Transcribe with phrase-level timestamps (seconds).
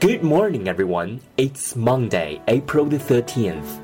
[0.00, 1.20] Good morning, everyone.
[1.36, 3.82] It's Monday, April the 13th.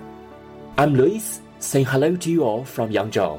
[0.79, 3.37] I'm Luis, saying hello to you all from Yangzhou.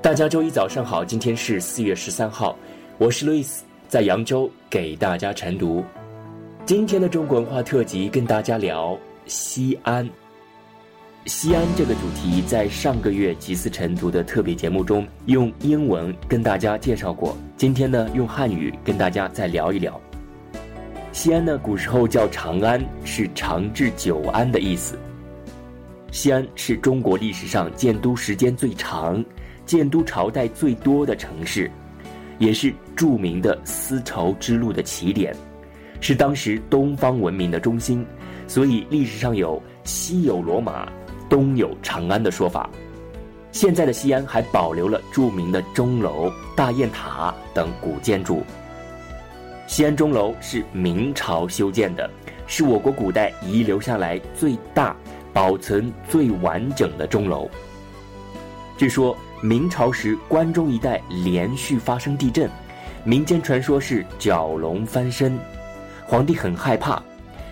[0.00, 2.56] 大家周一早上好，今天是四月十三号，
[2.96, 5.84] 我是 Luis，在扬州给大家晨读。
[6.64, 10.08] 今天的中国文化特辑跟大家聊西安。
[11.26, 20.00] 西安这个主题在上个月集思晨读的特别节目中用英文跟大家介绍过，今天呢用汉语跟大家再聊一聊。
[21.16, 24.98] 西安呢，古时候叫长安，是长治久安的意思。
[26.12, 29.24] 西安是中国历史上建都时间最长、
[29.64, 31.70] 建都朝代最多的城市，
[32.38, 35.34] 也是著名的丝绸之路的起点，
[36.02, 38.04] 是当时东方文明的中心。
[38.46, 40.86] 所以历史上有“西有罗马，
[41.30, 42.68] 东有长安”的说法。
[43.52, 48.42] 现在的西安还保留了著名的钟楼、大雁塔等古建筑。
[49.66, 52.08] 西安钟楼是明朝修建的，
[52.46, 54.94] 是我国古代遗留下来最大、
[55.32, 57.50] 保存最完整的钟楼。
[58.78, 62.48] 据说明朝时关中一带连续发生地震，
[63.02, 65.36] 民间传说是蛟龙翻身，
[66.06, 67.02] 皇帝很害怕。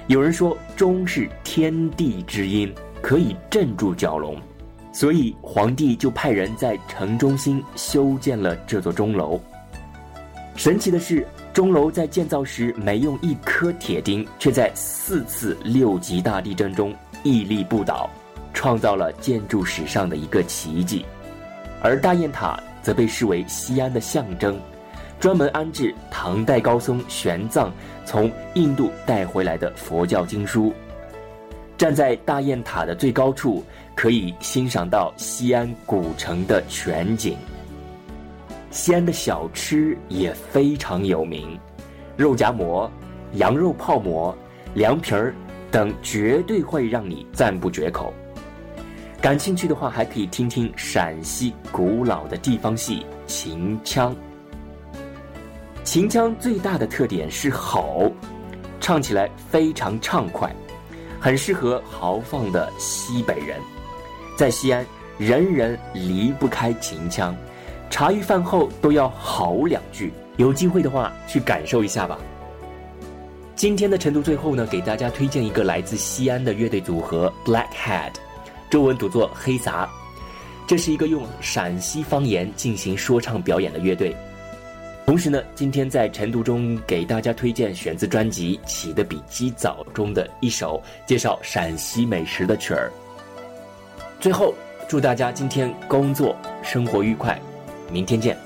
[0.07, 4.41] 有人说钟是天地之音，可以镇住蛟龙，
[4.93, 9.41] 所以皇帝就派人在城中心修建了这座钟楼。
[10.55, 11.27] 神奇的是。
[11.55, 18.11] 钟楼在建造时没用一颗铁钉，却在四次六级大地震中屹立不倒，
[18.53, 21.07] 创造了建筑史上的一个奇迹。
[21.81, 24.61] 而大雁塔则被视为西安的象征，
[25.21, 27.71] 专门安置唐代高僧玄奘
[28.05, 30.75] 从印度带回来的佛教经书。
[31.79, 33.63] 站在大雁塔的最高处，
[33.95, 37.37] 可以欣赏到西安古城的全景。
[38.75, 41.57] 西安的小吃也非常有名，
[42.17, 42.91] 肉夹馍、
[43.35, 44.37] 羊肉泡馍、
[44.75, 45.33] 凉皮儿
[45.71, 48.13] 等绝对会让你赞不绝口。
[49.21, 54.13] 感兴趣的话，还可以听听陕西古老的地方戏秦腔。
[55.85, 58.11] 秦腔最大的特点是吼，
[58.81, 60.53] 唱起来非常畅快，
[61.21, 63.57] 很适合豪放的西北人。
[64.37, 64.85] 在西安，
[65.17, 67.37] 人人离不开秦腔。
[67.95, 72.19] 茶余饭后都要嚎两句，有机会的话去感受一下吧。
[73.55, 78.11] 今天的晨读最后呢，给大家推荐一个来自西安的乐队组合 Blackhead，
[78.69, 79.89] 中文读作黑撒。
[80.67, 84.13] 这是一个用陕西方言进行说唱表演的乐队。
[85.07, 92.91] 同时呢，今天在晨读中给大家推荐选自专辑《起得比鸡早》中的一首介绍陕西美食的曲儿。
[94.19, 94.53] 最后，
[94.89, 97.41] 祝大家今天工作生活愉快。
[97.91, 98.44] 明天见。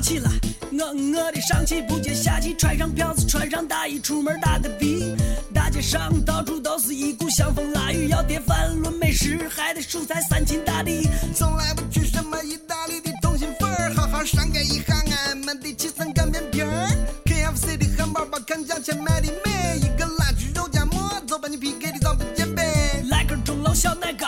[0.00, 0.30] 起来，
[0.72, 5.16] 我我的上气不接下气，穿上票子，穿上大衣，出门打个的。
[5.52, 11.08] 大街上到处都是一股香风腊雨，要叠饭论美食，还得蔬菜三秦大地。
[11.34, 14.94] 从来不去什么意大利的通心粉儿，好好上盖一下
[15.26, 16.88] 俺们的七层擀面皮儿。
[17.24, 23.02] KFC 的汉堡包，看价钱卖的美，一个辣汁肉夹馍，走把你 PK 的早不减肥。
[23.10, 24.26] 来根钟楼小奶糕，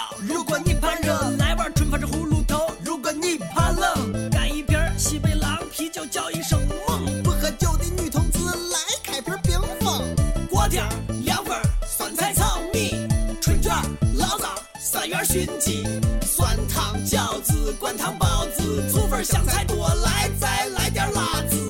[15.11, 15.83] 三元熏鸡、
[16.25, 21.69] 酸汤饺子、灌汤包子、醋粉香菜多，来再来点辣子。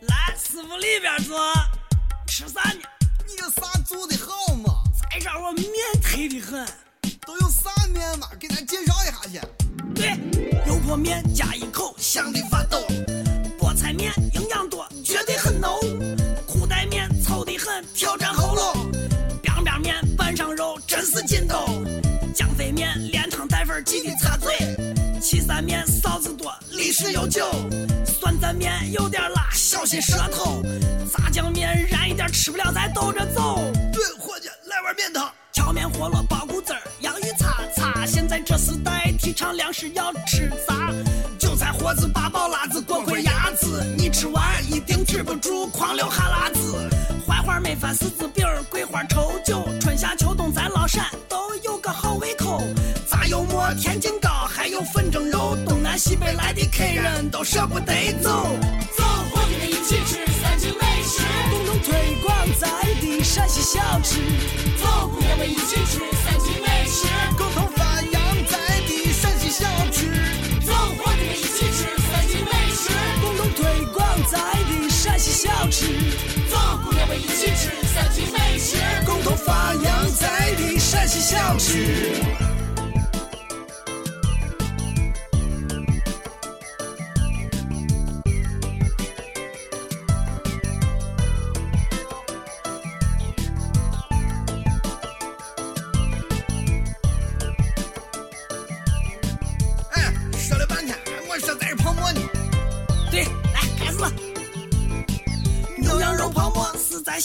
[0.00, 1.38] 来，师傅里边坐，
[2.26, 2.80] 吃啥呢？
[3.28, 4.82] 你这啥做的好嘛？
[4.98, 5.68] 再这我面
[6.02, 6.66] 忒的很。
[7.26, 8.28] 都有啥面嘛？
[8.40, 9.46] 给咱介绍一下去。
[9.94, 10.16] 对，
[10.66, 12.78] 油泼面加一口，香的发抖。
[13.58, 15.78] 菠菜面营养多，绝对很浓。
[16.46, 18.32] 裤带面糙的很，挑战
[22.84, 24.54] 面连汤带粉儿，记得擦嘴。
[25.18, 27.42] 岐山面臊子多，历史悠久。
[28.04, 30.62] 酸蘸面有点辣，小心舌头。
[31.10, 33.58] 炸酱面，燃一点吃不了，咱兜着走。
[33.90, 35.32] 对，伙计，来碗面汤。
[35.50, 38.04] 荞面饸饹包谷子，洋芋擦擦。
[38.04, 40.92] 现在这时代，提倡粮食要吃杂。
[41.38, 43.82] 韭菜盒子，八宝辣子，锅盔鸭子。
[43.96, 46.90] 你吃完一定止不住，狂流哈喇子。
[47.26, 49.66] 槐花美饭，柿子饼，桂花稠酒。
[49.80, 51.06] 春夏秋冬咱老陕。
[53.94, 58.28] 山珍糕，还有粉蒸肉，东南西北来的客人都舍不得走。
[58.96, 62.66] 走，伙计们一起吃三秦美食，共同推广在
[63.00, 64.18] 地陕西小吃。
[64.82, 67.06] 走，姑娘们一起吃三秦美食，
[67.38, 68.20] 共同发扬
[68.50, 70.10] 在地陕西小吃。
[70.66, 72.90] 走，伙计们一起吃三秦美食，
[73.22, 75.86] 共同推广在地陕西小吃。
[76.50, 78.76] 走，姑娘们一起吃三秦美食，
[79.06, 82.43] 共同发扬在地陕西小吃。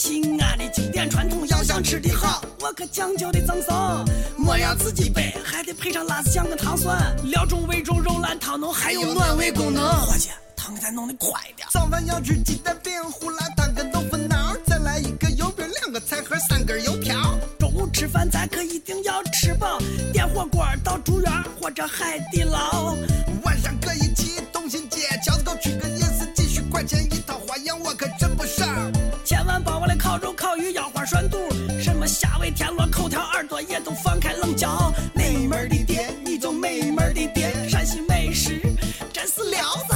[0.00, 3.76] 西安的经典传统，要想吃的好，我可讲究的赠送。
[4.38, 9.84] 馍要自己备，还得配上辣子酱跟糖蒜，料中味中肉烂汤浓，还有暖胃功能。
[10.06, 11.68] 伙计，汤给咱弄得快点。
[11.70, 17.38] 早饭要吃鸡蛋饼、胡辣汤跟豆腐脑，再来一个油饼，两个菜盒，三根油条。
[17.58, 19.78] 中午吃饭咱可一定要吃饱，
[20.14, 21.30] 点火锅到竹园
[21.60, 22.96] 或者海底捞。
[23.44, 24.40] 晚上可以去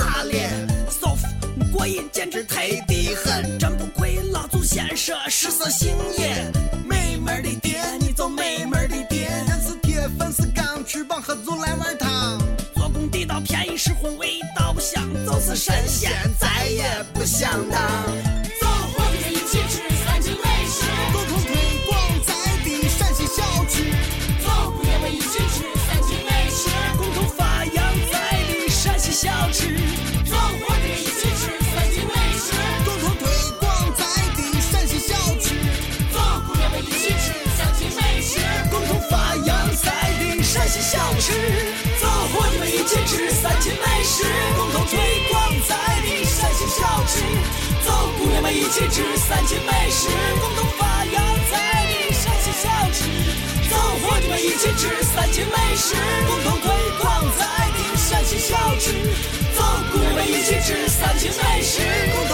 [0.05, 0.51] 撩炸咧
[0.91, 1.25] ，soft，
[1.73, 6.51] 过瘾，简直忒的很，真不愧老祖先说食色性也。
[6.87, 9.31] 美门的店，你就没门的店。
[9.47, 12.39] 人是铁，粉是钢，吃饱喝足来碗汤。
[12.75, 16.85] 做工地道，便宜实惠，味道香，就是神仙再也
[17.15, 18.34] 不想当。
[48.45, 50.07] 我们一起吃三秦美食，
[50.39, 51.57] 共同发扬在
[51.89, 53.09] 你陕西小吃。
[53.71, 53.75] 走，
[54.05, 55.95] 伙计们，一起吃三秦美食，
[56.27, 56.69] 共同推
[57.01, 58.93] 广在你陕西小吃。
[59.57, 61.81] 走，姑娘们，一起吃三秦美食，
[62.15, 62.34] 共同。